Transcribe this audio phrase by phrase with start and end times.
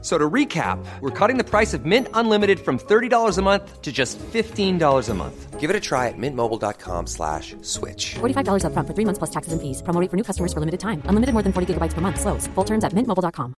[0.00, 3.90] So to recap, we're cutting the price of Mint Unlimited from $30 a month to
[3.90, 5.58] just $15 a month.
[5.58, 8.14] Give it a try at mintmobile.com slash switch.
[8.20, 9.82] $45 upfront for three months plus taxes and fees.
[9.82, 11.02] Promo rate for new customers for limited time.
[11.06, 12.20] Unlimited more than 40 gigabytes per month.
[12.20, 12.46] Slows.
[12.54, 13.54] Full terms at mintmobile.com.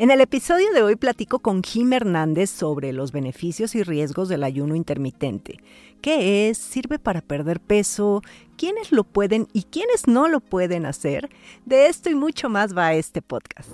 [0.00, 4.44] En el episodio de hoy platico con Jim Hernández sobre los beneficios y riesgos del
[4.44, 5.58] ayuno intermitente.
[6.00, 6.56] ¿Qué es?
[6.56, 8.22] ¿Sirve para perder peso?
[8.60, 11.30] ¿Quiénes lo pueden y quiénes no lo pueden hacer?
[11.64, 13.70] De esto y mucho más va este podcast.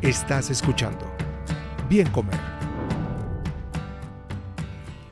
[0.00, 1.10] Estás escuchando
[1.88, 2.59] Bien Comer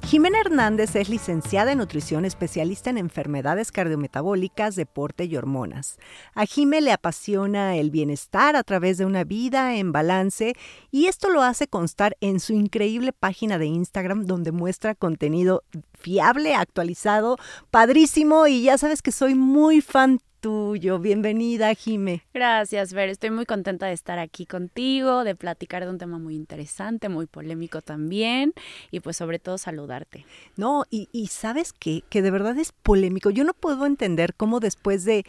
[0.08, 5.98] Jimena Hernández es licenciada en nutrición, especialista en enfermedades cardiometabólicas, deporte y hormonas.
[6.34, 10.54] A Jime le apasiona el bienestar a través de una vida en balance
[10.90, 16.54] y esto lo hace constar en su increíble página de Instagram donde muestra contenido fiable,
[16.54, 17.36] actualizado,
[17.70, 20.98] padrísimo y ya sabes que soy muy fan tuyo.
[20.98, 22.22] Bienvenida, Jime.
[22.32, 23.08] Gracias, Ver.
[23.08, 27.26] Estoy muy contenta de estar aquí contigo, de platicar de un tema muy interesante, muy
[27.26, 28.54] polémico también,
[28.90, 30.24] y pues sobre todo saludarte.
[30.56, 32.02] No, y, sabes qué?
[32.08, 33.30] que de verdad es polémico.
[33.30, 35.24] Yo no puedo entender cómo después de,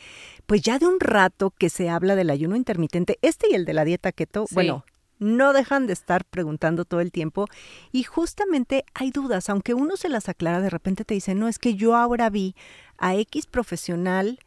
[0.45, 3.73] pues ya de un rato que se habla del ayuno intermitente, este y el de
[3.73, 4.85] la dieta keto, bueno,
[5.19, 7.47] no dejan de estar preguntando todo el tiempo
[7.91, 11.59] y justamente hay dudas, aunque uno se las aclara, de repente te dicen, no, es
[11.59, 12.55] que yo ahora vi
[12.97, 14.39] a X profesional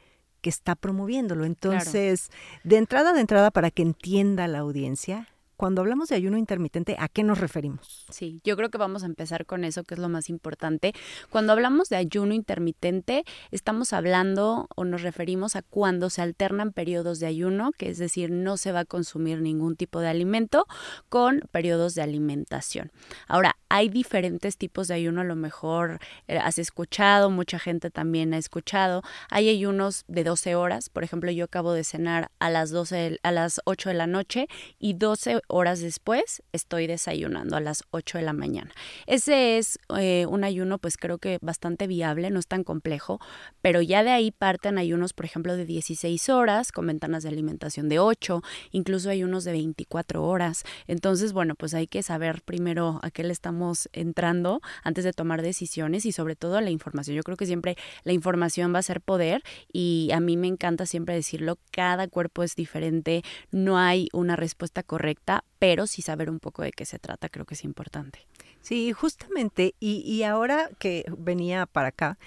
[0.42, 1.46] que está promoviéndolo.
[1.46, 2.30] Entonces,
[2.64, 5.28] de entrada, de entrada, para que entienda la audiencia,
[5.62, 8.04] cuando hablamos de ayuno intermitente, ¿a qué nos referimos?
[8.10, 10.92] Sí, yo creo que vamos a empezar con eso, que es lo más importante.
[11.30, 17.20] Cuando hablamos de ayuno intermitente, estamos hablando o nos referimos a cuando se alternan periodos
[17.20, 20.66] de ayuno, que es decir, no se va a consumir ningún tipo de alimento,
[21.08, 22.90] con periodos de alimentación.
[23.28, 28.34] Ahora, hay diferentes tipos de ayuno, a lo mejor eh, has escuchado, mucha gente también
[28.34, 29.02] ha escuchado.
[29.30, 33.30] Hay ayunos de 12 horas, por ejemplo, yo acabo de cenar a las 12 a
[33.30, 38.24] las 8 de la noche y 12 horas después estoy desayunando a las 8 de
[38.24, 38.72] la mañana.
[39.06, 43.20] Ese es eh, un ayuno pues creo que bastante viable, no es tan complejo,
[43.60, 47.90] pero ya de ahí parten ayunos por ejemplo de 16 horas con ventanas de alimentación
[47.90, 50.64] de 8, incluso hay unos de 24 horas.
[50.86, 55.42] Entonces, bueno, pues hay que saber primero a qué le estamos entrando antes de tomar
[55.42, 57.14] decisiones y sobre todo la información.
[57.14, 60.86] Yo creo que siempre la información va a ser poder y a mí me encanta
[60.86, 66.40] siempre decirlo, cada cuerpo es diferente, no hay una respuesta correcta pero sí saber un
[66.40, 68.26] poco de qué se trata creo que es importante.
[68.60, 72.18] Sí, justamente, y, ahora que venía para acá,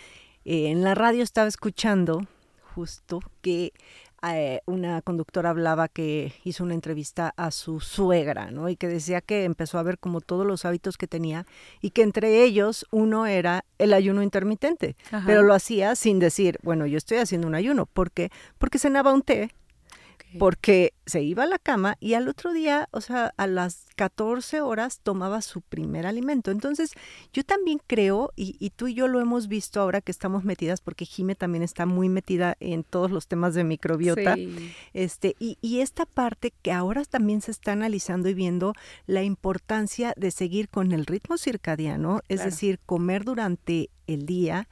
[0.44, 2.28] eh, en la radio estaba escuchando
[2.74, 3.72] justo que
[4.34, 8.70] eh, una conductora hablaba que hizo una entrevista a su suegra, ¿no?
[8.70, 11.46] Y que decía que empezó a ver como todos los hábitos que tenía
[11.82, 14.96] y que entre ellos uno era el ayuno intermitente,
[15.26, 18.32] pero lo hacía sin decir, bueno, yo estoy haciendo un ayuno, ¿por qué?
[18.58, 19.52] Porque cenaba un té
[20.40, 24.62] porque se iba a la cama y al otro día, o sea, a las 14
[24.62, 26.52] horas tomaba su primer alimento.
[26.52, 26.92] Entonces,
[27.34, 31.06] yo también creo, y, tú y yo lo hemos visto ahora que estamos metidas, porque
[31.06, 34.36] Jime también está muy metida en todos los temas de microbiota,
[34.94, 38.74] este, y, y esta parte que ahora también se está analizando y viendo
[39.06, 44.68] la importancia de seguir con el ritmo circadiano, es decir, comer durante el día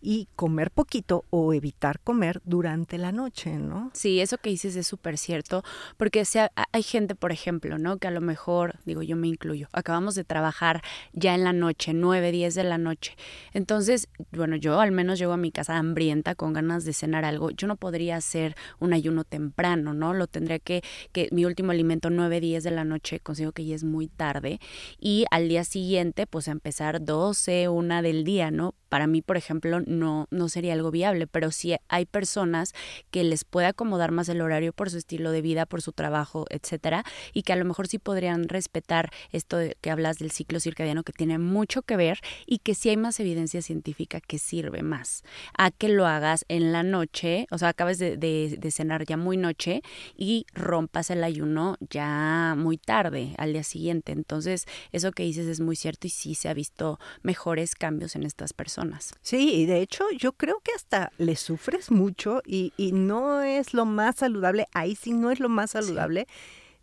[0.00, 3.90] y comer poquito o evitar comer durante la noche, ¿no?
[3.94, 5.62] Sí, eso que dices es súper cierto,
[5.96, 7.98] porque sea, hay gente, por ejemplo, ¿no?
[7.98, 10.82] Que a lo mejor, digo, yo me incluyo, acabamos de trabajar
[11.12, 13.16] ya en la noche, nueve, diez de la noche.
[13.52, 17.50] Entonces, bueno, yo al menos llego a mi casa hambrienta, con ganas de cenar algo.
[17.50, 20.14] Yo no podría hacer un ayuno temprano, ¿no?
[20.14, 20.82] Lo tendría que,
[21.12, 24.60] que mi último alimento nueve, diez de la noche, consigo que ya es muy tarde.
[24.98, 28.74] Y al día siguiente, pues a empezar doce, una del día, ¿no?
[28.88, 32.72] Para mí, por ejemplo, no, no sería algo viable, pero sí hay personas
[33.10, 36.46] que les puede acomodar más el horario por su estilo de vida, por su trabajo,
[36.50, 41.02] etcétera, y que a lo mejor sí podrían respetar esto que hablas del ciclo circadiano
[41.02, 45.22] que tiene mucho que ver y que sí hay más evidencia científica que sirve más
[45.56, 49.36] a que lo hagas en la noche, o sea, acabes de, de cenar ya muy
[49.36, 49.82] noche
[50.16, 54.12] y rompas el ayuno ya muy tarde al día siguiente.
[54.12, 58.24] Entonces, eso que dices es muy cierto y sí se ha visto mejores cambios en
[58.24, 58.77] estas personas.
[59.22, 63.84] Sí, y de hecho, yo creo que hasta le sufres mucho y, no es lo
[63.84, 66.26] más saludable, ahí sí no es lo más saludable.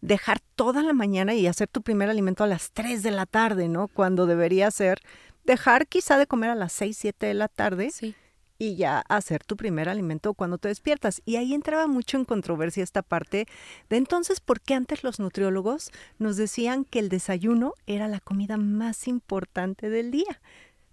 [0.02, 3.68] Dejar toda la mañana y hacer tu primer alimento a las 3 de la tarde,
[3.68, 3.88] ¿no?
[3.88, 5.00] Cuando debería ser
[5.46, 7.92] dejar quizá de comer a las 6, 7 de la tarde.
[8.58, 11.22] y ya hacer tu primer alimento cuando te despiertas.
[11.26, 13.48] Y ahí entraba mucho en controversia esta parte
[13.90, 18.58] de entonces, ¿por qué antes los nutriólogos nos decían que el desayuno era la comida
[18.58, 20.42] más importante del día?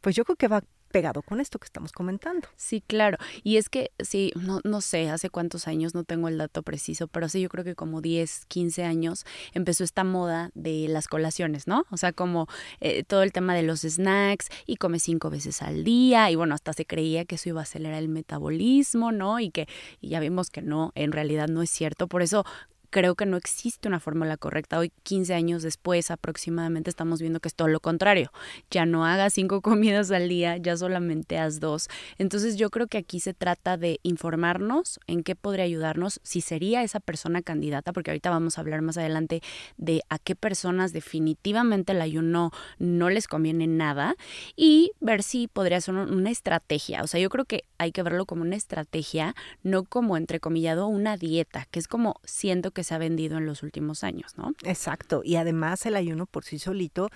[0.01, 2.47] Pues yo creo que va pegado con esto que estamos comentando.
[2.57, 3.19] Sí, claro.
[3.43, 7.09] Y es que, sí, no, no sé hace cuántos años, no tengo el dato preciso,
[7.09, 9.25] pero sí, yo creo que como 10, 15 años
[9.55, 11.85] empezó esta moda de las colaciones, ¿no?
[11.91, 12.47] O sea, como
[12.81, 16.55] eh, todo el tema de los snacks y come cinco veces al día y bueno,
[16.55, 19.41] hasta se creía que eso iba a acelerar el metabolismo, ¿no?
[19.41, 19.67] Y que
[20.01, 22.07] ya vimos que no, en realidad no es cierto.
[22.07, 22.45] Por eso
[22.93, 24.79] creo que no existe una fórmula correcta.
[24.79, 28.31] Hoy, 15 años después aproximadamente, estamos viendo que es todo lo contrario.
[28.71, 31.89] Ya no hagas cinco comidas al día, ya solamente haz dos.
[32.19, 36.83] Entonces yo creo que aquí se trata de informarnos en qué podría ayudarnos, si sería
[36.83, 39.41] esa persona candidata, porque ahorita vamos a hablar más adelante
[39.79, 44.17] de a qué personas definitivamente el ayuno no les conviene nada
[44.55, 47.03] y ver si podría ser una estrategia.
[47.03, 51.17] O sea, yo creo que hay que verlo como una estrategia, no como entrecomillado una
[51.17, 54.53] dieta, que es como siento que se ha vendido en los últimos años, ¿no?
[54.65, 55.23] Exacto.
[55.25, 57.09] Y además el ayuno por sí solito,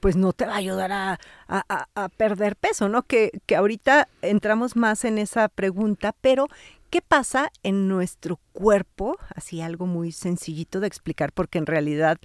[0.00, 1.18] pues no te va a ayudar a,
[1.48, 3.02] a, perder peso, ¿no?
[3.02, 6.48] Que, que ahorita entramos más en esa pregunta, pero
[6.90, 9.16] ¿qué pasa en nuestro cuerpo?
[9.34, 12.18] Así algo muy sencillito de explicar, porque en realidad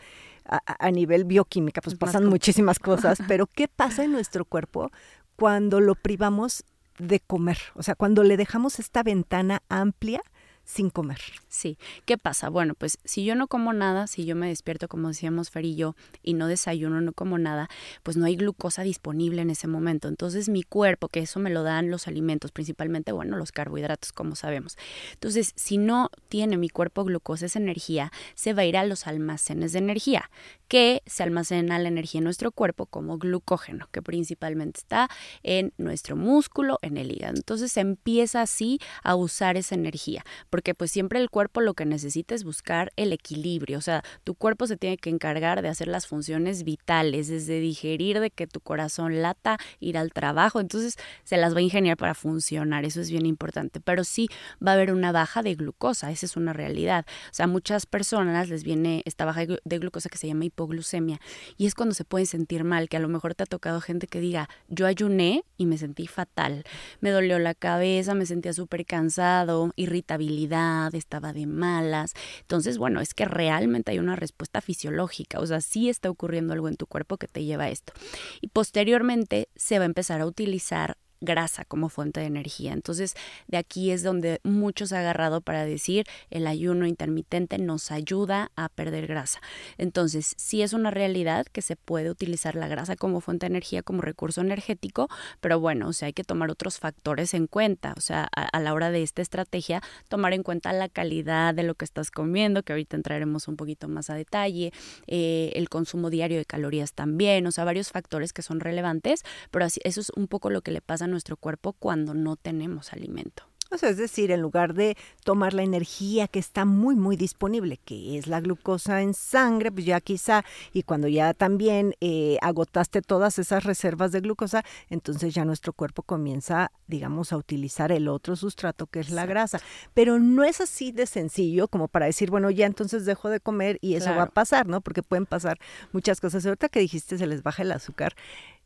[0.50, 4.92] a, nivel bioquímica, pues pasan muchísimas cosas, pero ¿qué pasa en nuestro cuerpo
[5.36, 6.63] cuando lo privamos
[6.98, 7.60] de comer?
[7.75, 10.22] O sea, cuando le dejamos esta ventana amplia
[10.69, 11.19] sin comer.
[11.48, 12.48] Sí, ¿qué pasa?
[12.48, 15.75] Bueno, pues si yo no como nada, si yo me despierto, como decíamos Fer y
[15.75, 17.69] yo, y no desayuno, no como nada,
[18.04, 20.07] pues no hay glucosa disponible en ese momento.
[20.07, 24.36] Entonces mi cuerpo, que eso me lo dan los alimentos, principalmente, bueno, los carbohidratos, como
[24.36, 24.77] sabemos.
[25.13, 29.07] Entonces, si no tiene mi cuerpo glucosa, esa energía, se va a ir a los
[29.07, 30.30] almacenes de energía,
[30.68, 35.10] que se almacena la energía en nuestro cuerpo como glucógeno, que principalmente está
[35.42, 37.33] en nuestro músculo, en el hígado.
[37.36, 40.24] Entonces se empieza así a usar esa energía
[40.60, 44.36] porque pues siempre el cuerpo lo que necesita es buscar el equilibrio, o sea, tu
[44.36, 48.60] cuerpo se tiene que encargar de hacer las funciones vitales, desde digerir, de que tu
[48.60, 53.10] corazón lata, ir al trabajo, entonces se las va a ingeniar para funcionar, eso es
[53.10, 54.28] bien importante, pero sí
[54.62, 58.50] va a haber una baja de glucosa, esa es una realidad, o sea, muchas personas
[58.50, 61.22] les viene esta baja de glucosa que se llama hipoglucemia
[61.56, 64.08] y es cuando se pueden sentir mal, que a lo mejor te ha tocado gente
[64.08, 66.66] que diga, yo ayuné y me sentí fatal,
[67.00, 70.49] me dolió la cabeza, me sentía súper cansado, irritabilidad,
[70.94, 72.13] estaba de malas.
[72.42, 76.68] Entonces, bueno, es que realmente hay una respuesta fisiológica, o sea, sí está ocurriendo algo
[76.68, 77.94] en tu cuerpo que te lleva a esto.
[78.42, 82.74] Y posteriormente se va a empezar a utilizar grasa como fuente de energía.
[82.74, 83.16] Entonces,
[83.48, 88.69] de aquí es donde muchos han agarrado para decir el ayuno intermitente nos ayuda a
[88.69, 89.42] perder grasa.
[89.77, 93.83] Entonces, sí es una realidad que se puede utilizar la grasa como fuente de energía,
[93.83, 95.10] como recurso energético,
[95.42, 97.94] pero bueno, o sea, hay que tomar otros factores en cuenta.
[97.98, 101.75] O sea, a, la hora de esta estrategia, tomar en cuenta la calidad de lo
[101.75, 104.72] que estás comiendo, que ahorita entraremos un poquito más a detalle,
[105.07, 109.65] eh, el consumo diario de calorías también, o sea, varios factores que son relevantes, pero
[109.65, 113.50] así, eso es un poco lo que le pasa nuestro cuerpo cuando no tenemos alimento.
[113.72, 117.78] O sea, es decir, en lugar de tomar la energía que está muy, muy disponible,
[117.78, 123.04] que es la glucosa en sangre, pues ya quizá, y cuando ya también eh, agotaste
[123.04, 128.36] todas esas reservas de glucosa, entonces ya nuestro cuerpo comienza, digamos, a utilizar el otro
[128.36, 129.60] sustrato que es la grasa.
[129.94, 133.78] Pero no es así de sencillo como para decir, bueno, ya entonces dejo de comer
[133.82, 134.82] y eso va a pasar, ¿no?
[134.82, 135.60] Porque pueden pasar
[135.92, 136.44] muchas cosas.
[136.44, 138.16] Ahorita que dijiste se les baja el azúcar,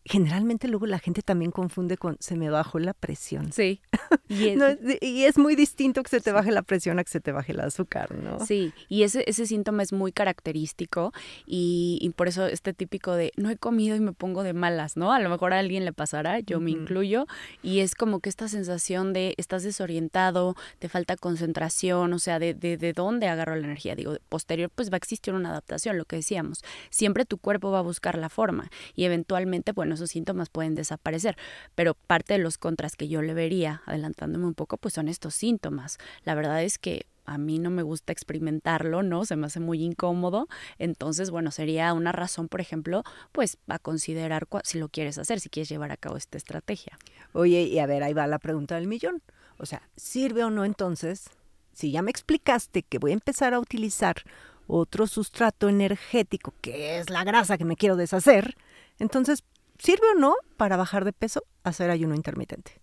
[0.06, 3.52] generalmente luego la gente también confunde con se me bajó la presión.
[3.52, 3.82] Sí.
[4.30, 7.52] Y es, muy distinto que se te baje la presión a que se te baje
[7.52, 8.44] el azúcar, ¿no?
[8.46, 11.14] Sí, y ese, ese síntoma es muy característico
[11.46, 15.14] y, por eso este típico de no he comido y me pongo de malas, ¿no?
[15.14, 17.28] A lo mejor a alguien le pasará, yo me incluyo,
[17.62, 22.54] y es como que esta sensación de estás desorientado, te falta concentración, o sea, de,
[22.54, 23.96] de, de dónde agarro la energía.
[23.96, 26.64] Digo, posterior pues va a existir una adaptación, lo que decíamos.
[26.90, 31.38] Siempre tu cuerpo va a buscar la forma y eventualmente, bueno, esos síntomas pueden desaparecer.
[31.76, 35.36] Pero parte de los contras que yo le vería, adelantándome un poco, pues son estos
[35.36, 35.98] síntomas.
[36.24, 39.26] La verdad es que a mí no me gusta experimentarlo, ¿no?
[39.26, 40.48] Se me hace muy incómodo.
[40.78, 45.50] Entonces, bueno, sería una razón, por ejemplo, pues a considerar si lo quieres hacer, si
[45.50, 46.98] quieres llevar a cabo esta estrategia.
[47.32, 49.22] Oye, y a ver, ahí va la pregunta del millón.
[49.58, 51.30] O sea, ¿sirve o no entonces?
[51.72, 54.24] Si ya me explicaste que voy a empezar a utilizar
[54.68, 58.56] otro sustrato energético, que es la grasa que me quiero deshacer,
[59.00, 59.44] entonces,
[59.84, 62.80] ¿Sirve o no para bajar de peso hacer ayuno intermitente?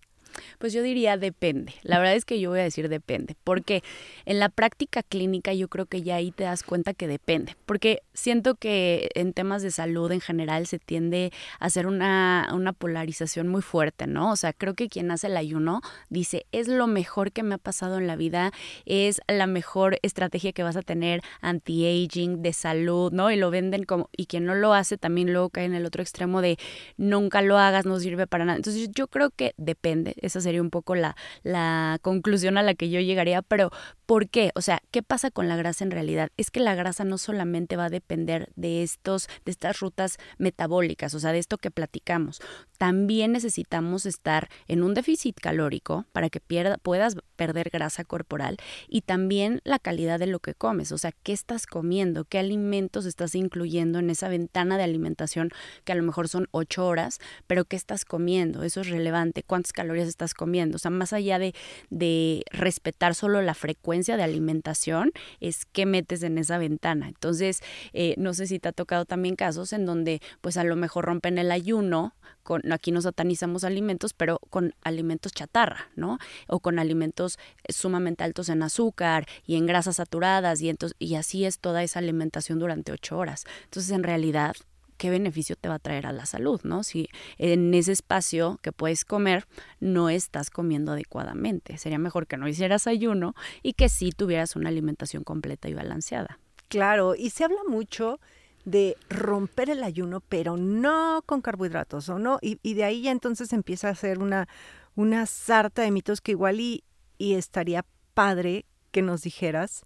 [0.61, 1.73] Pues yo diría depende.
[1.81, 3.81] La verdad es que yo voy a decir depende, porque
[4.25, 8.03] en la práctica clínica yo creo que ya ahí te das cuenta que depende, porque
[8.13, 13.47] siento que en temas de salud en general se tiende a hacer una, una polarización
[13.47, 14.31] muy fuerte, ¿no?
[14.31, 17.57] O sea, creo que quien hace el ayuno dice, es lo mejor que me ha
[17.57, 18.51] pasado en la vida,
[18.85, 23.31] es la mejor estrategia que vas a tener anti-aging, de salud, ¿no?
[23.31, 26.03] Y lo venden como, y quien no lo hace también luego cae en el otro
[26.03, 26.59] extremo de
[26.97, 28.57] nunca lo hagas, no sirve para nada.
[28.57, 32.89] Entonces yo creo que depende, esa sería un poco la, la conclusión a la que
[32.89, 33.71] yo llegaría, pero
[34.05, 34.51] ¿por qué?
[34.55, 36.29] O sea, ¿qué pasa con la grasa en realidad?
[36.35, 41.13] Es que la grasa no solamente va a depender de estos, de estas rutas metabólicas,
[41.13, 42.41] o sea, de esto que platicamos.
[42.81, 48.57] También necesitamos estar en un déficit calórico para que pierda, puedas perder grasa corporal
[48.87, 53.05] y también la calidad de lo que comes, o sea, qué estás comiendo, qué alimentos
[53.05, 55.51] estás incluyendo en esa ventana de alimentación
[55.83, 59.73] que a lo mejor son ocho horas, pero qué estás comiendo, eso es relevante, cuántas
[59.73, 61.53] calorías estás comiendo, o sea, más allá de,
[61.91, 67.09] de respetar solo la frecuencia de alimentación, es qué metes en esa ventana.
[67.09, 67.59] Entonces,
[67.93, 71.05] eh, no sé si te ha tocado también casos en donde pues a lo mejor
[71.05, 76.17] rompen el ayuno, con, aquí no satanizamos alimentos, pero con alimentos chatarra, ¿no?
[76.47, 81.45] O con alimentos sumamente altos en azúcar y en grasas saturadas y, entonces, y así
[81.45, 83.45] es toda esa alimentación durante ocho horas.
[83.65, 84.55] Entonces, en realidad,
[85.01, 86.83] qué beneficio te va a traer a la salud, ¿no?
[86.83, 87.09] Si
[87.39, 89.47] en ese espacio que puedes comer
[89.79, 91.79] no estás comiendo adecuadamente.
[91.79, 96.37] Sería mejor que no hicieras ayuno y que sí tuvieras una alimentación completa y balanceada.
[96.67, 98.19] Claro, y se habla mucho
[98.65, 102.39] de romper el ayuno, pero no con carbohidratos, ¿o no?
[102.41, 104.47] Y, y de ahí ya entonces empieza a ser una,
[104.95, 106.83] una sarta de mitos que igual y,
[107.17, 109.83] y estaría padre que nos dijeras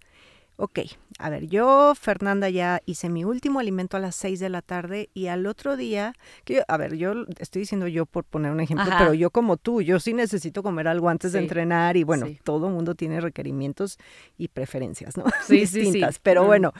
[0.58, 0.80] Ok,
[1.20, 5.10] a ver, yo, Fernanda, ya hice mi último alimento a las 6 de la tarde
[5.14, 6.14] y al otro día,
[6.46, 9.82] que a ver, yo estoy diciendo yo por poner un ejemplo, pero yo como tú,
[9.82, 13.98] yo sí necesito comer algo antes de entrenar y bueno, todo mundo tiene requerimientos
[14.38, 15.26] y preferencias, ¿no?
[15.46, 16.72] Sí, Distintas, pero bueno,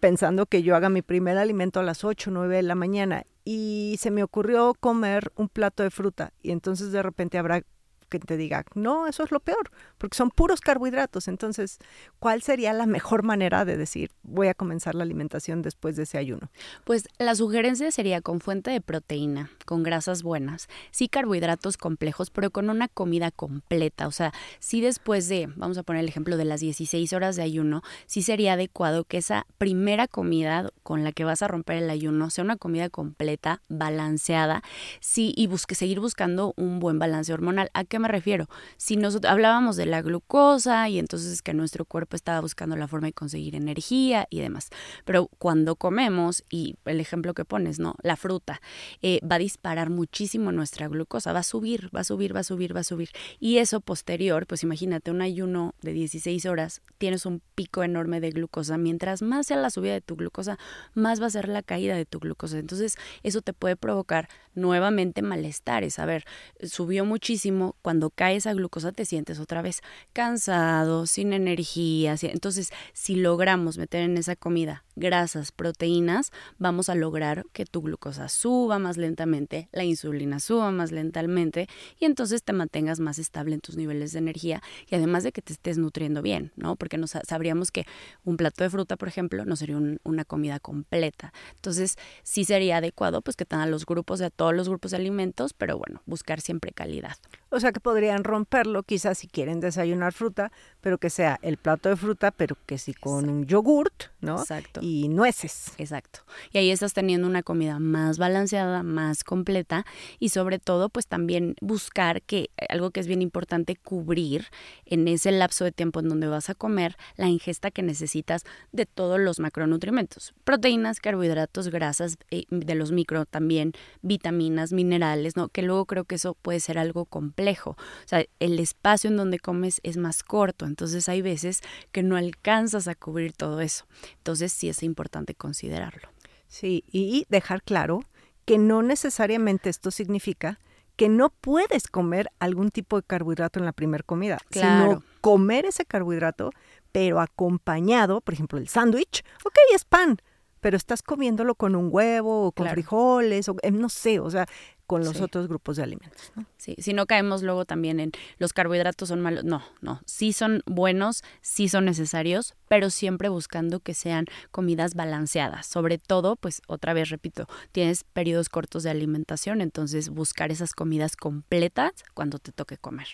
[0.00, 3.96] pensando que yo haga mi primer alimento a las 8, 9 de la mañana y
[3.98, 7.62] se me ocurrió comer un plato de fruta y entonces de repente habrá
[8.10, 11.28] que te diga, no, eso es lo peor, porque son puros carbohidratos.
[11.28, 11.78] Entonces,
[12.18, 16.18] ¿cuál sería la mejor manera de decir, voy a comenzar la alimentación después de ese
[16.18, 16.50] ayuno?
[16.84, 22.50] Pues la sugerencia sería con fuente de proteína, con grasas buenas, sí carbohidratos complejos, pero
[22.50, 24.06] con una comida completa.
[24.06, 27.42] O sea, sí después de, vamos a poner el ejemplo de las 16 horas de
[27.42, 31.90] ayuno, sí sería adecuado que esa primera comida con la que vas a romper el
[31.90, 34.62] ayuno sea una comida completa, balanceada,
[34.98, 37.70] sí, y busque, seguir buscando un buen balance hormonal.
[37.74, 38.48] ¿A qué me refiero?
[38.76, 43.06] Si nosotros hablábamos de la glucosa y entonces que nuestro cuerpo estaba buscando la forma
[43.06, 44.70] de conseguir energía y demás,
[45.04, 47.94] pero cuando comemos, y el ejemplo que pones, ¿no?
[48.02, 48.60] La fruta
[49.02, 52.44] eh, va a disparar muchísimo nuestra glucosa, va a subir, va a subir, va a
[52.44, 53.10] subir, va a subir.
[53.38, 58.30] Y eso posterior, pues imagínate un ayuno de 16 horas, tienes un pico enorme de
[58.30, 58.78] glucosa.
[58.78, 60.58] Mientras más sea la subida de tu glucosa,
[60.94, 62.58] más va a ser la caída de tu glucosa.
[62.58, 65.98] Entonces, eso te puede provocar nuevamente malestares.
[65.98, 66.24] A ver,
[66.62, 72.14] subió muchísimo cuando cae esa glucosa te sientes otra vez cansado, sin energía.
[72.22, 78.28] Entonces, si logramos meter en esa comida grasas, proteínas, vamos a lograr que tu glucosa
[78.28, 83.60] suba más lentamente, la insulina suba más lentamente y entonces te mantengas más estable en
[83.60, 86.76] tus niveles de energía y además de que te estés nutriendo bien, ¿no?
[86.76, 87.86] Porque nos sabríamos que
[88.24, 91.32] un plato de fruta, por ejemplo, no sería una comida completa.
[91.54, 95.52] Entonces, sí sería adecuado pues que tengan los grupos de todos los grupos de alimentos,
[95.52, 97.18] pero bueno, buscar siempre calidad.
[97.50, 100.50] O sea que podrían romperlo, quizás si quieren desayunar fruta,
[100.80, 104.40] pero que sea el plato de fruta, pero que sí con un yogurt, ¿no?
[104.40, 104.80] Exacto.
[104.82, 105.72] Y nueces.
[105.78, 106.20] Exacto.
[106.52, 109.84] Y ahí estás teniendo una comida más balanceada, más completa
[110.18, 114.46] y sobre todo, pues también buscar que algo que es bien importante, cubrir
[114.84, 118.86] en ese lapso de tiempo en donde vas a comer la ingesta que necesitas de
[118.86, 120.34] todos los macronutrientes.
[120.44, 123.72] Proteínas, carbohidratos, grasas, eh, de los micro también,
[124.02, 125.48] vitaminas, minerales, ¿no?
[125.48, 129.38] Que luego creo que eso puede ser algo complejo o sea, el espacio en donde
[129.38, 131.60] comes es más corto, entonces hay veces
[131.92, 133.84] que no alcanzas a cubrir todo eso.
[134.16, 136.08] Entonces sí es importante considerarlo.
[136.48, 138.04] Sí, y dejar claro
[138.44, 140.58] que no necesariamente esto significa
[140.96, 145.84] que no puedes comer algún tipo de carbohidrato en la primera comida, sino comer ese
[145.84, 146.50] carbohidrato,
[146.92, 150.18] pero acompañado, por ejemplo, el sándwich, ok, es pan,
[150.60, 154.46] pero estás comiéndolo con un huevo o con frijoles, o eh, no sé, o sea,
[154.90, 155.22] con los Sí.
[155.22, 156.32] otros grupos de alimentos.
[156.34, 156.46] ¿no?
[156.56, 159.44] Sí, si no caemos luego también en los carbohidratos son malos.
[159.44, 165.66] No, no, sí son buenos, sí son necesarios, pero siempre buscando que sean comidas balanceadas.
[165.66, 171.14] Sobre todo, pues otra vez repito, tienes periodos cortos de alimentación, entonces buscar esas comidas
[171.14, 173.06] completas cuando te toque comer.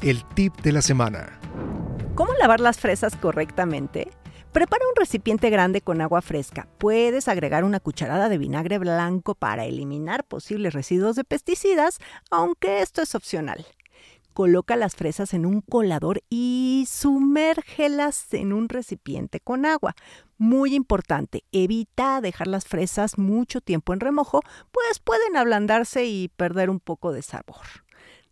[0.00, 1.38] El tip de la semana.
[2.14, 4.10] ¿Cómo lavar las fresas correctamente?
[4.52, 6.66] Prepara un recipiente grande con agua fresca.
[6.78, 11.98] Puedes agregar una cucharada de vinagre blanco para eliminar posibles residuos de pesticidas,
[12.32, 13.64] aunque esto es opcional.
[14.32, 19.94] Coloca las fresas en un colador y sumérgelas en un recipiente con agua.
[20.36, 24.40] Muy importante, evita dejar las fresas mucho tiempo en remojo,
[24.72, 27.66] pues pueden ablandarse y perder un poco de sabor.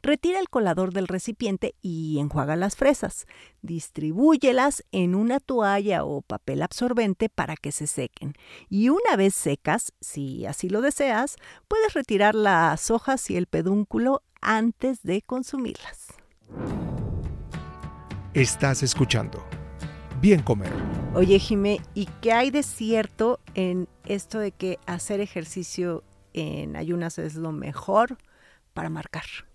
[0.02, 3.26] Retira el colador del recipiente y enjuaga las fresas.
[3.62, 8.34] Distribúyelas en una toalla o papel absorbente para que se sequen.
[8.68, 11.36] Y una vez secas, si así lo deseas,
[11.66, 16.06] puedes retirar las hojas y el pedúnculo antes de consumirlas.
[18.34, 19.44] Estás escuchando.
[20.20, 20.72] Bien comer.
[21.14, 27.18] Oye, Jimé, ¿y qué hay de cierto en esto de que hacer ejercicio en ayunas
[27.18, 28.18] es lo mejor
[28.74, 29.47] para marcar?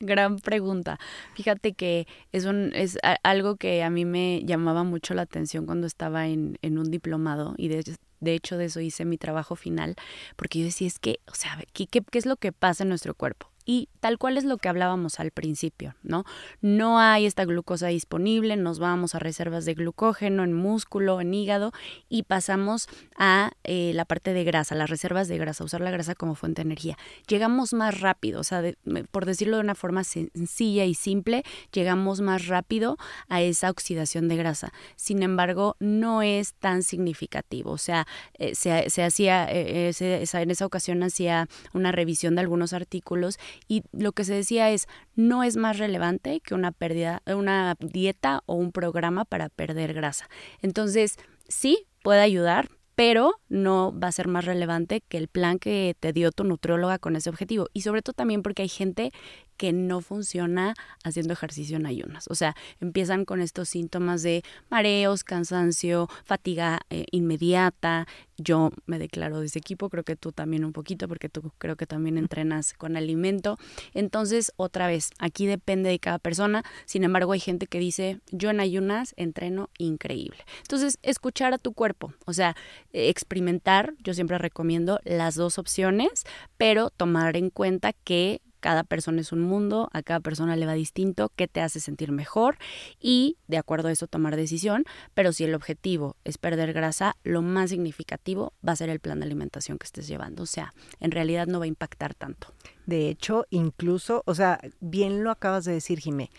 [0.00, 0.98] Gran pregunta.
[1.34, 5.86] Fíjate que es, un, es algo que a mí me llamaba mucho la atención cuando
[5.86, 9.96] estaba en, en un diplomado y de, de hecho de eso hice mi trabajo final,
[10.36, 12.88] porque yo decía, es que, o sea, ¿qué, qué, qué es lo que pasa en
[12.88, 13.50] nuestro cuerpo?
[13.64, 16.24] Y tal cual es lo que hablábamos al principio, ¿no?
[16.60, 21.72] No hay esta glucosa disponible, nos vamos a reservas de glucógeno en músculo, en hígado
[22.08, 22.86] y pasamos
[23.18, 26.62] a eh, la parte de grasa, las reservas de grasa, usar la grasa como fuente
[26.62, 26.96] de energía.
[27.26, 28.62] Llegamos más rápido, o sea,
[29.10, 32.98] por decirlo de una forma sencilla y simple, llegamos más rápido
[33.28, 34.72] a esa oxidación de grasa.
[34.94, 38.06] Sin embargo, no es tan significativo, o sea,
[38.38, 43.40] eh, se, se hacía, eh, esa- en esa ocasión hacía una revisión de algunos artículos
[43.66, 48.42] y lo que se decía es no es más relevante que una pérdida, una dieta
[48.46, 50.28] o un programa para perder grasa.
[50.62, 51.16] Entonces,
[51.48, 56.12] sí puede ayudar, pero no va a ser más relevante que el plan que te
[56.12, 57.68] dio tu nutrióloga con ese objetivo.
[57.72, 59.12] Y sobre todo también porque hay gente
[59.56, 62.26] que no funciona haciendo ejercicio en ayunas.
[62.28, 68.06] O sea, empiezan con estos síntomas de mareos, cansancio, fatiga eh, inmediata.
[68.38, 71.76] Yo me declaro de ese equipo, creo que tú también un poquito, porque tú creo
[71.76, 73.58] que también entrenas con alimento.
[73.94, 76.62] Entonces, otra vez, aquí depende de cada persona.
[76.84, 80.44] Sin embargo, hay gente que dice, yo en ayunas entreno increíble.
[80.62, 82.56] Entonces, escuchar a tu cuerpo, o sea,
[82.92, 86.24] eh, experimentar, yo siempre recomiendo las dos opciones,
[86.56, 90.72] pero tomar en cuenta que cada persona es un mundo, a cada persona le va
[90.72, 92.58] distinto, qué te hace sentir mejor
[93.00, 94.82] y de acuerdo a eso tomar decisión,
[95.14, 99.20] pero si el objetivo es perder grasa, lo más significativo va a ser el plan
[99.20, 102.48] de alimentación que estés llevando, o sea, en realidad no va a impactar tanto.
[102.86, 106.32] De hecho, incluso, o sea, bien lo acabas de decir, Jimé.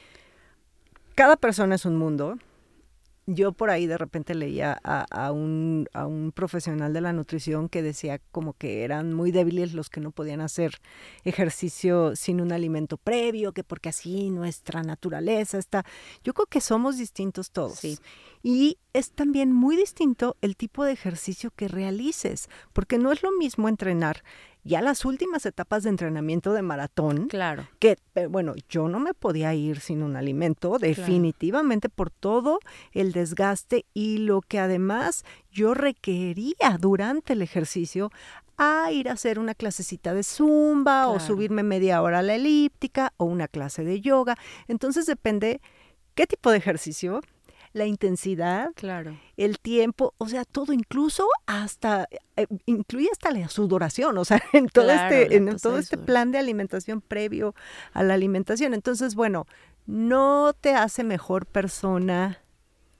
[1.16, 2.40] Cada persona es un mundo.
[3.30, 7.68] Yo por ahí de repente leía a, a un, a un profesional de la nutrición
[7.68, 10.80] que decía como que eran muy débiles los que no podían hacer
[11.26, 15.86] ejercicio sin un alimento previo, que porque así nuestra naturaleza está.
[16.24, 17.80] Yo creo que somos distintos todos.
[17.80, 18.00] Sí.
[18.44, 23.34] Y es también muy distinto el tipo de ejercicio que realices, porque no es lo
[23.34, 24.24] mismo entrenar
[24.68, 27.68] ya las últimas etapas de entrenamiento de maratón, Claro.
[27.80, 32.60] que, eh, bueno, yo no me podía ir sin un alimento, definitivamente por todo
[32.92, 38.12] el desgaste y lo que además yo requería durante el ejercicio
[38.58, 43.14] a ir a hacer una clasecita de zumba o subirme media hora a la elíptica
[43.18, 44.36] o una clase de yoga.
[44.68, 45.62] Entonces depende
[46.16, 47.22] qué tipo de ejercicio,
[47.78, 49.18] la intensidad, Claro.
[49.38, 54.68] el tiempo, o sea, todo incluso hasta eh, incluye hasta la sudoración, o sea, en
[54.68, 57.56] todo Claro, este en todo este plan de alimentación previo
[57.94, 58.74] a la alimentación.
[58.74, 59.46] Entonces, bueno,
[59.86, 62.40] no te hace mejor persona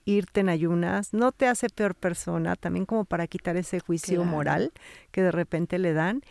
[0.04, 4.30] irte en ayunas, no te hace peor persona, también como para quitar ese juicio Claro.
[4.30, 4.72] moral
[5.10, 6.22] que de repente le dan.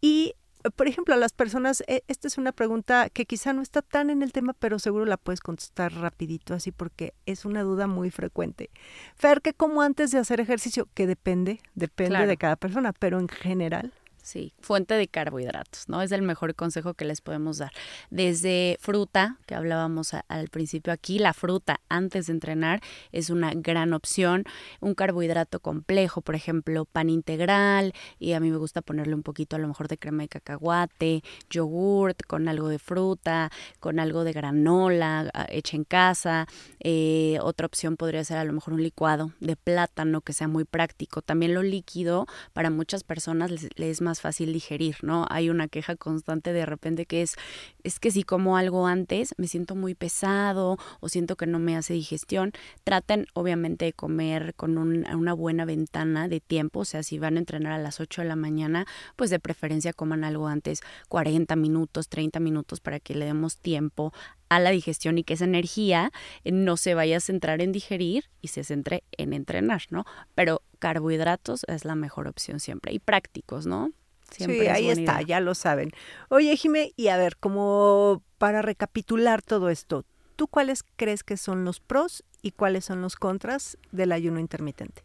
[0.00, 0.34] Y
[0.76, 4.10] por ejemplo, a las personas, eh, esta es una pregunta que quizá no está tan
[4.10, 8.10] en el tema, pero seguro la puedes contestar rapidito así porque es una duda muy
[8.10, 8.70] frecuente.
[9.14, 12.26] Fer, que como antes de hacer ejercicio, que depende, depende Claro.
[12.26, 13.92] de cada persona, pero en general.
[14.26, 16.02] Sí, fuente de carbohidratos, ¿no?
[16.02, 17.70] Es el mejor consejo que les podemos dar.
[18.10, 22.80] Desde fruta, que hablábamos al principio aquí, la fruta antes de entrenar
[23.12, 24.42] es una gran opción.
[24.80, 29.54] Un carbohidrato complejo, por ejemplo, pan integral, y a mí me gusta ponerle un poquito
[29.54, 34.32] a lo mejor de crema de cacahuate, yogurt con algo de fruta, con algo de
[34.32, 36.48] granola ah, hecha en casa.
[36.80, 40.64] Eh, otra opción podría ser a lo mejor un licuado de plátano que sea muy
[40.64, 41.22] práctico.
[41.22, 45.26] También lo líquido para muchas personas les es más más fácil digerir, ¿no?
[45.28, 47.36] Hay una queja constante de repente que es,
[47.82, 51.76] es que si como algo antes me siento muy pesado o siento que no me
[51.76, 52.52] hace digestión.
[52.84, 57.40] Traten obviamente de comer con una buena ventana de tiempo, o sea, si van a
[57.40, 62.08] entrenar a las 8 de la mañana, pues de preferencia coman algo antes, 40 minutos,
[62.08, 64.12] 30 minutos para que le demos tiempo
[64.48, 66.12] a la digestión y que esa energía
[66.44, 70.04] eh, no se vaya a centrar en digerir y se centre en entrenar, ¿no?
[70.34, 73.90] Pero carbohidratos es la mejor opción siempre y prácticos, ¿no?
[74.30, 75.92] Siempre sí, ahí está, ya lo saben.
[76.28, 80.04] Oye, Jime, y a ver, como para recapitular todo esto,
[80.36, 85.02] ¿tú cuáles crees que son los pros y cuáles son los contras del ayuno intermitente?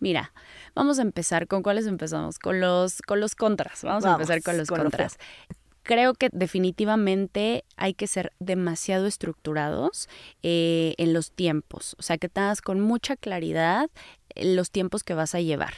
[0.00, 0.32] Mira,
[0.74, 3.82] vamos a empezar con cuáles empezamos, con los con los contras.
[3.82, 5.18] Vamos, a empezar con los contras
[5.88, 10.10] creo que definitivamente hay que ser demasiado estructurados
[10.42, 13.88] eh, en los tiempos, o sea, que tengas con mucha claridad
[14.36, 15.72] los tiempos que vas a llevar.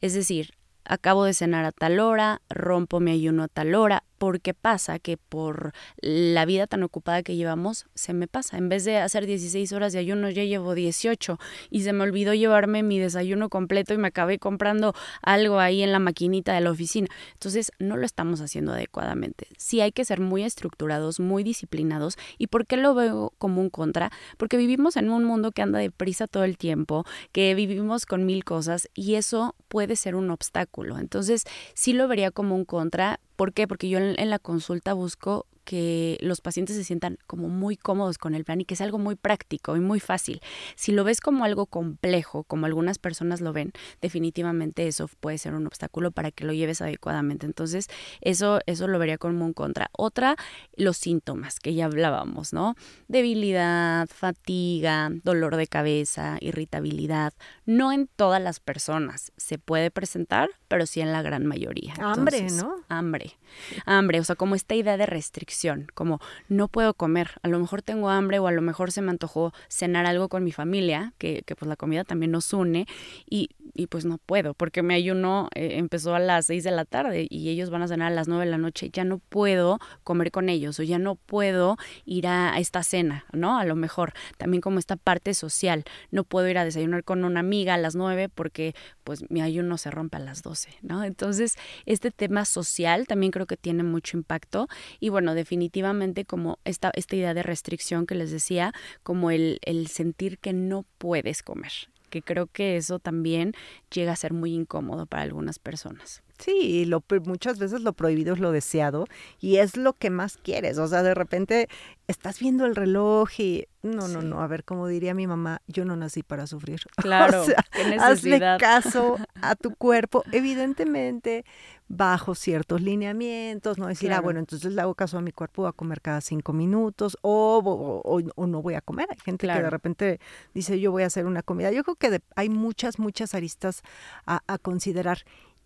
[0.00, 0.52] Es decir,
[0.88, 5.16] acabo de cenar a tal hora, rompo mi ayuno a tal hora, porque pasa que
[5.16, 8.56] por la vida tan ocupada que llevamos, se me pasa.
[8.58, 11.38] En vez de hacer 16 horas de ayuno, ya llevo 18
[11.70, 15.92] y se me olvidó llevarme mi desayuno completo y me acabé comprando algo ahí en
[15.92, 17.08] la maquinita de la oficina.
[17.32, 19.48] Entonces, no lo estamos haciendo adecuadamente.
[19.58, 22.16] Sí hay que ser muy estructurados, muy disciplinados.
[22.38, 24.10] ¿Y por qué lo veo como un contra?
[24.36, 28.44] Porque vivimos en un mundo que anda deprisa todo el tiempo, que vivimos con mil
[28.44, 30.98] cosas y eso puede ser un obstáculo.
[30.98, 33.68] Entonces, sí lo vería como un contra, ¿Por qué?
[33.68, 38.34] Porque yo en, la consulta busco que los pacientes se sientan como muy cómodos con
[38.34, 40.40] el plan y que es algo muy práctico y muy fácil.
[40.76, 45.54] Si lo ves como algo complejo, como algunas personas lo ven, definitivamente eso puede ser
[45.54, 47.46] un obstáculo para que lo lleves adecuadamente.
[47.46, 47.88] Entonces,
[48.20, 49.90] eso, eso lo vería como un contra.
[49.92, 50.36] Otra,
[50.76, 52.76] los síntomas que ya hablábamos, ¿no?
[53.08, 57.34] Debilidad, fatiga, dolor de cabeza, irritabilidad.
[57.64, 61.94] No en todas las personas se puede presentar, pero sí en la gran mayoría.
[61.98, 62.76] Hambre, ¿no?
[62.88, 63.36] Hambre.
[63.84, 65.55] Hambre, o sea, como esta idea de restricción,
[65.94, 69.10] como no puedo comer, a lo mejor tengo hambre o a lo mejor se me
[69.10, 72.86] antojó cenar algo con mi familia, que, pues la comida también nos une
[73.28, 76.84] y, y pues no puedo, porque mi ayuno eh, empezó a las seis de la
[76.84, 79.78] tarde y ellos van a cenar a las nueve de la noche, ya no puedo
[80.04, 83.58] comer con ellos o ya no puedo ir a, esta cena, ¿no?
[83.58, 87.40] A lo mejor también como esta parte social, no puedo ir a desayunar con una
[87.40, 91.04] amiga a las nueve porque pues mi ayuno se rompe a las doce, ¿no?
[91.04, 94.68] Entonces, este tema social también creo que tiene mucho impacto
[95.00, 98.72] y bueno, definitivamente como esta, esta idea de restricción que les decía,
[99.04, 101.70] como el, el sentir que no puedes comer,
[102.10, 103.52] que creo que eso también
[103.94, 106.24] llega a ser muy incómodo para algunas personas.
[106.38, 109.06] Sí, lo, muchas veces lo prohibido es lo deseado
[109.40, 110.78] y es lo que más quieres.
[110.78, 111.68] O sea, de repente
[112.08, 115.84] estás viendo el reloj y no, no, no, a ver, como diría mi mamá, yo
[115.84, 116.80] no nací para sufrir.
[116.96, 117.64] Claro, o sea,
[118.00, 121.44] hazle caso a tu cuerpo, evidentemente
[121.88, 125.68] bajo ciertos lineamientos, no decir, ah, bueno, entonces le hago caso a mi cuerpo, voy
[125.68, 129.06] a comer cada cinco minutos o, o, no voy a comer.
[129.10, 130.20] Hay gente que de repente
[130.52, 131.70] dice, yo voy a hacer una comida.
[131.70, 133.82] Yo creo que hay muchas, muchas aristas
[134.26, 135.18] a, a considerar.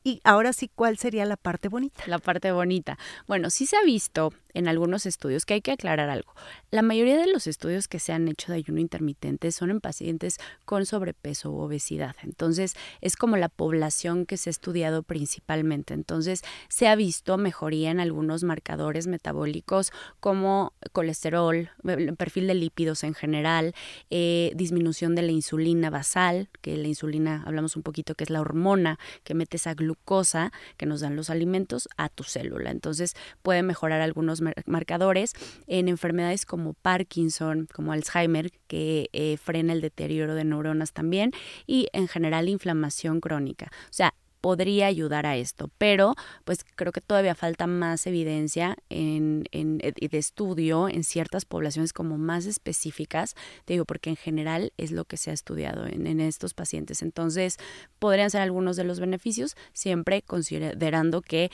[0.02, 2.02] Y ahora sí, ¿cuál sería la parte bonita?
[2.06, 2.98] La parte bonita.
[3.26, 6.34] Bueno, sí se ha visto en algunos estudios que hay que aclarar algo.
[6.70, 10.38] La mayoría de los estudios que se han hecho de ayuno intermitente son en pacientes
[10.64, 12.16] con sobrepeso u obesidad.
[12.22, 15.94] Entonces, es como la población que se ha estudiado principalmente.
[15.94, 23.04] Entonces, se ha visto mejoría en algunos marcadores metabólicos como colesterol, el perfil de lípidos
[23.04, 23.74] en general,
[24.10, 28.40] eh, disminución de la insulina basal, que la insulina, hablamos un poquito, que es la
[28.40, 32.70] hormona que mete esa glucosa que nos dan los alimentos a tu célula.
[32.70, 35.32] Entonces, puede mejorar algunos marcadores
[35.66, 41.32] en enfermedades como Parkinson, como Alzheimer, que eh, frena el deterioro de neuronas también,
[41.66, 43.70] y en general inflamación crónica.
[43.84, 49.44] O sea, podría ayudar a esto, pero pues creo que todavía falta más evidencia en,
[49.52, 54.72] en, eh, de estudio en ciertas poblaciones como más específicas, te digo, porque en general
[54.76, 57.02] es lo que se ha estudiado en estos pacientes.
[57.02, 57.58] Entonces,
[57.98, 61.50] podrían ser algunos de los beneficios, siempre considerando que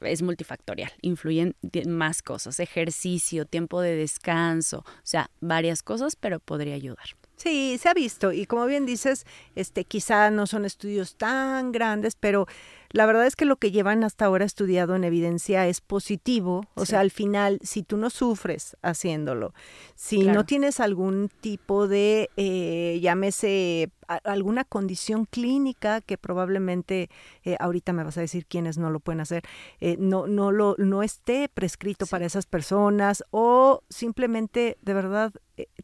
[0.00, 6.74] es multifactorial, influyen más cosas, ejercicio, tiempo de descanso, o sea, varias cosas, pero podría
[6.74, 7.16] ayudar.
[7.36, 12.14] Sí, se ha visto y como bien dices, este quizá no son estudios tan grandes,
[12.14, 12.46] pero
[12.92, 16.64] la verdad es que lo que llevan hasta ahora estudiado en evidencia es positivo.
[16.74, 19.54] O sea, al final, si tú no sufres haciéndolo,
[19.94, 23.90] si no tienes algún tipo de, eh, llámese,
[24.24, 27.10] alguna condición clínica que probablemente,
[27.44, 29.44] eh, ahorita me vas a decir quiénes no lo pueden hacer,
[29.80, 35.32] eh, no, no, lo, no esté prescrito para esas personas o simplemente, de verdad,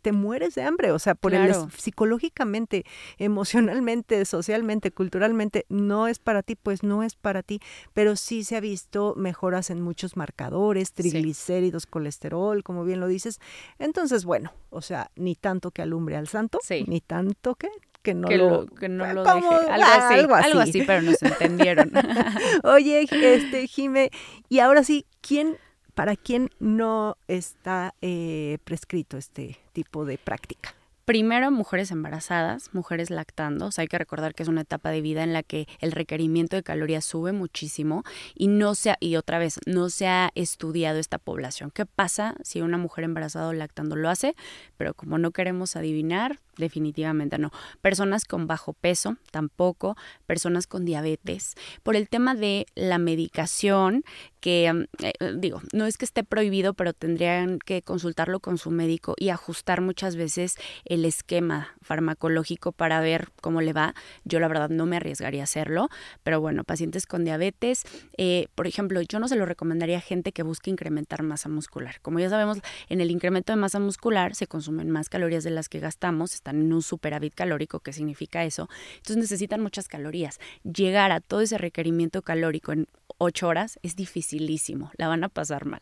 [0.02, 2.84] te mueres de hambre, o sea, por el psicológicamente,
[3.18, 7.61] emocionalmente, socialmente, culturalmente, no es para ti, pues no no es para ti,
[7.92, 13.38] pero sí se ha visto mejoras en muchos marcadores, triglicéridos, colesterol, como bien lo dices.
[13.78, 17.68] Entonces, bueno, o sea, ni tanto que alumbre al santo, ni tanto que
[18.02, 19.35] que no lo, que no lo deje.
[19.35, 20.82] Algo, así, algo, así.
[20.87, 21.90] pero nos entendieron.
[22.62, 24.11] Oye, este, Jime,
[24.48, 25.56] y ahora sí, ¿quién,
[25.94, 30.75] para quién no está eh, prescrito este tipo de práctica?
[31.06, 33.70] Primero, mujeres embarazadas, mujeres lactando.
[33.76, 36.64] Hay que recordar que es una etapa de vida en la que el requerimiento de
[36.64, 38.02] calorías sube muchísimo
[38.34, 41.70] y no se ha, y otra vez, no se ha estudiado esta población.
[41.70, 44.34] ¿Qué pasa si una mujer embarazada o lactando lo hace?
[44.76, 47.52] Pero como no queremos adivinar, definitivamente no.
[47.80, 49.96] Personas con bajo peso, tampoco.
[50.26, 51.54] Personas con diabetes.
[51.84, 54.02] Por el tema de la medicación,
[54.46, 58.70] que mm, eh, digo, no es que esté prohibido, pero tendrían que consultarlo con su
[58.70, 60.54] médico y ajustar muchas veces
[60.85, 63.96] el esquema farmacológico para ver cómo le va.
[64.22, 65.88] Yo la verdad no me arriesgaría a hacerlo,
[66.22, 67.82] pero bueno, pacientes con diabetes,
[68.18, 72.00] eh, por ejemplo, yo no se lo recomendaría a gente que busque incrementar masa muscular.
[72.00, 75.68] Como ya sabemos, en el incremento de masa muscular se consumen más calorías de las
[75.68, 78.68] que gastamos, están en un superávit calórico, ¿qué significa eso?
[78.98, 80.38] Entonces necesitan muchas calorías.
[80.62, 82.87] Llegar a todo ese requerimiento calórico en
[83.18, 85.81] ocho horas es dificilísimo, la van a pasar mal.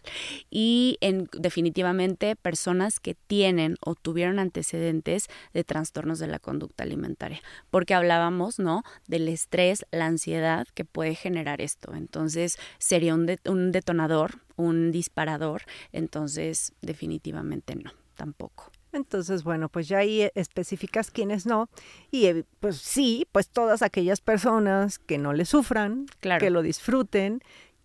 [0.50, 7.40] Y en, definitivamente personas que tienen o tuvieron antecedentes de trastornos de la conducta alimentaria,
[7.70, 8.82] porque hablábamos, ¿no?
[9.06, 11.94] Del estrés, la ansiedad que puede generar esto.
[11.94, 18.73] Entonces sería un, un detonador, un disparador, entonces definitivamente no, tampoco.
[18.94, 21.68] Entonces, bueno, pues ya ahí especificas quiénes no.
[22.10, 27.40] Y eh, pues sí, pues todas aquellas personas que no le sufran, que lo disfruten,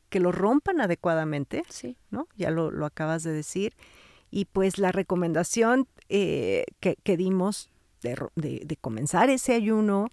[0.10, 1.98] que lo rompan adecuadamente, sí.
[2.12, 2.28] ¿no?
[2.36, 3.74] Ya lo, lo acabas de decir.
[4.32, 7.70] Y pues la recomendación eh, que, que, dimos
[8.02, 10.10] de, de, de comenzar ese ayuno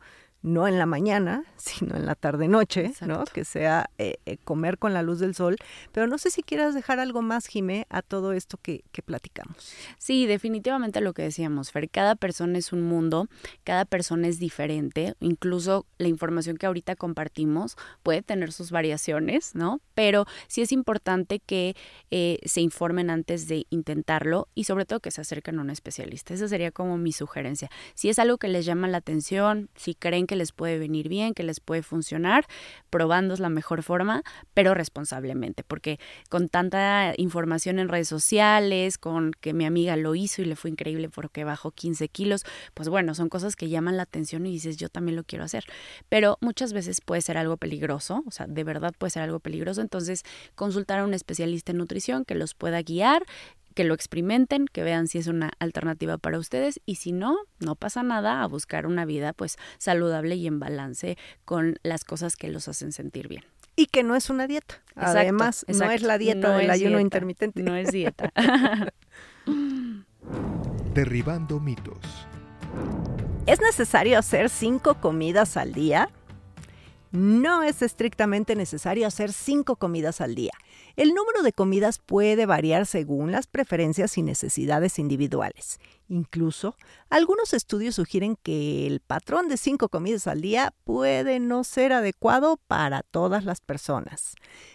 [0.47, 3.25] no en la mañana, sino en la tarde-noche, ¿no?
[3.25, 5.57] Que sea eh, eh, comer con la luz del sol.
[5.93, 9.73] Pero no sé si quieras dejar algo más, Jimé, a todo esto que, que, platicamos.
[9.99, 13.29] Sí, definitivamente lo que decíamos, Fer, cada persona es un mundo,
[13.65, 19.81] cada persona es diferente, incluso la información que ahorita compartimos puede tener sus variaciones, ¿no?
[19.95, 21.75] Pero sí es importante que
[22.11, 26.35] eh, se informen antes de intentarlo y sobre todo que se acerquen a un especialista.
[26.35, 27.69] Esa sería como mi sugerencia.
[27.95, 31.35] Si es algo que les llama la atención, si creen que les puede venir bien,
[31.35, 32.47] que les puede funcionar,
[32.91, 34.23] probando la mejor forma,
[34.55, 40.43] pero responsablemente, porque con tanta información en redes sociales, con que mi amiga lo hizo
[40.43, 42.45] y le fue increíble porque bajó 15 kilos,
[42.75, 45.65] pues bueno, son cosas que llaman la atención y dices, yo también lo quiero hacer,
[46.09, 49.81] pero muchas veces puede ser algo peligroso, o sea, de verdad puede ser algo peligroso,
[49.81, 50.23] entonces
[50.55, 53.25] consultar a un especialista en nutrición que los pueda guiar,
[53.77, 57.77] que lo experimenten, que vean si es una alternativa para ustedes y si no, no
[57.77, 62.49] pasa nada a buscar una vida pues saludable y en balance con las cosas que
[62.49, 63.45] los hacen sentir bien.
[63.77, 64.83] Y que no es una dieta.
[64.95, 67.63] Además, no es la dieta del ayuno intermitente.
[67.63, 68.33] No es dieta.
[70.95, 71.99] Derribando mitos.
[73.45, 76.09] ¿Es necesario hacer cinco comidas al día?
[77.17, 80.53] No es estrictamente necesario hacer cinco comidas al día.
[80.97, 85.81] El número de comidas puede variar según las preferencias y necesidades individuales.
[86.11, 86.77] Incluso,
[87.09, 92.59] algunos estudios sugieren que el patrón de cinco comidas al día puede no ser adecuado
[92.67, 94.35] para todas las personas.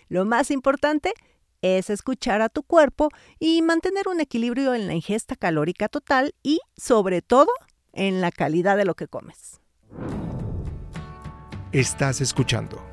[0.10, 1.14] Lo más importante
[1.62, 6.60] es escuchar a tu cuerpo y mantener un equilibrio en la ingesta calórica total y,
[6.76, 7.52] sobre todo,
[7.94, 9.62] en la calidad de lo que comes.
[11.74, 12.84] Estás escuchando.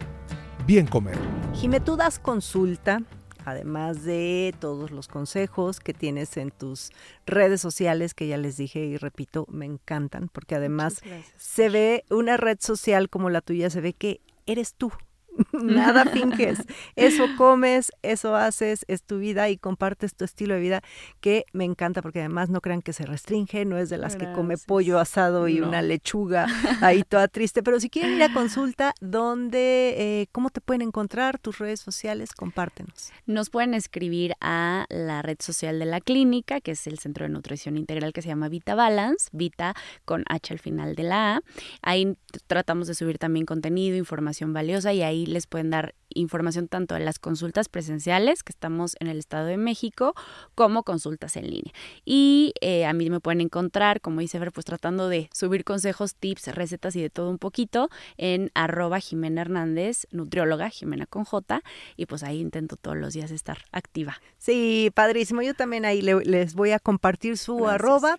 [0.65, 1.19] Bien comer.
[1.53, 3.03] Jime, tú das consulta
[3.45, 6.91] además de todos los consejos que tienes en tus
[7.27, 11.01] redes sociales, que ya les dije y repito, me encantan, porque además
[11.37, 14.93] se ve una red social como la tuya, se ve que eres tú,
[15.53, 16.61] nada finges.
[16.97, 20.83] Eso comes, eso haces, es tu vida y compartes tu estilo de vida
[21.21, 24.33] que me encanta porque además no crean que se restringe, no es de las que
[24.33, 26.47] come pollo asado y una lechuga
[26.81, 27.63] ahí toda triste.
[27.63, 32.33] Pero si quieren ir a consulta, ¿dónde, eh, cómo te pueden encontrar tus redes sociales?
[32.33, 33.11] Compártenos.
[33.27, 37.31] Nos pueden escribir a la red social de la clínica, que es el Centro de
[37.31, 41.43] Nutrición Integral que se llama Vita Balance, Vita con H al final de la A.
[41.83, 46.95] Ahí tratamos de subir también contenido, información valiosa y ahí les pueden dar información tanto
[46.95, 50.15] de las consultas presenciales, que estamos en el Estado de México,
[50.55, 51.73] como consultas en línea.
[52.05, 56.15] Y eh, a mí me pueden encontrar, como dice Fer, pues tratando de subir consejos,
[56.15, 61.63] tips, recetas y de todo un poquito en arroba Jimena Hernández, nutrióloga, Jimena con J,
[61.97, 64.21] y pues ahí intento todos los días estar activa.
[64.39, 65.43] Sí, padrísimo.
[65.43, 68.17] Yo también ahí les voy a compartir su arroba.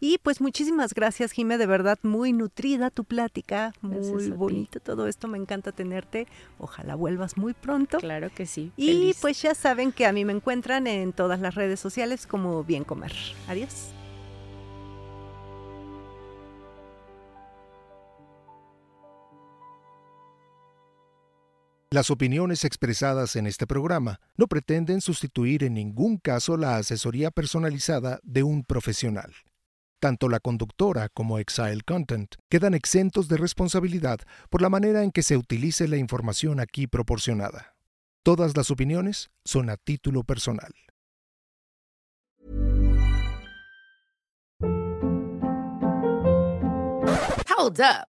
[0.00, 5.28] Y pues muchísimas gracias, Jimena, de verdad muy nutrida tu plática, muy bonito todo esto,
[5.28, 6.26] me encanta tenerte.
[6.58, 7.98] Ojalá vuelvas muy pronto.
[7.98, 8.72] Claro que sí.
[8.76, 12.64] Y pues ya saben que a mí me encuentran en todas las redes sociales como
[12.64, 13.12] Bien Comer.
[13.48, 13.92] Adiós.
[21.92, 28.18] Las opiniones expresadas en este programa no pretenden sustituir en ningún caso la asesoría personalizada
[28.22, 29.34] de un profesional.
[30.02, 34.18] Tanto la conductora como Exile Content quedan exentos de responsabilidad
[34.50, 37.76] por la manera en que se utilice la información aquí proporcionada.
[38.24, 40.74] Todas las opiniones son a título personal.
[47.56, 48.11] Hold up.